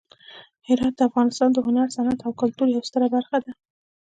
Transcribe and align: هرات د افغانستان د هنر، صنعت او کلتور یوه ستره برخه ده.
هرات 0.67 0.93
د 0.97 1.01
افغانستان 1.09 1.49
د 1.53 1.57
هنر، 1.65 1.87
صنعت 1.95 2.19
او 2.23 2.31
کلتور 2.41 2.67
یوه 2.75 2.85
ستره 2.89 3.07
برخه 3.15 3.37
ده. 3.43 3.51